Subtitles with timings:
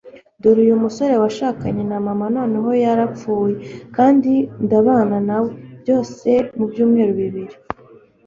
[0.41, 3.55] Dore uyu musore washakanye na mama; noneho yarapfuye,
[3.95, 4.31] kandi
[4.65, 5.49] ndabana nawe-
[5.81, 7.55] byose mubyumweru bibiri.